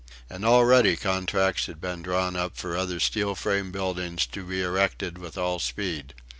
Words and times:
And 0.31 0.43
already 0.43 0.95
contracts 0.95 1.67
had 1.67 1.79
been 1.79 2.01
drawn 2.01 2.35
up 2.35 2.57
for 2.57 2.75
other 2.75 2.99
steel 2.99 3.35
frame 3.35 3.71
buildings 3.71 4.25
to 4.25 4.43
be 4.43 4.59
erected 4.63 5.19
with 5.19 5.37
all 5.37 5.59
speed. 5.59 6.15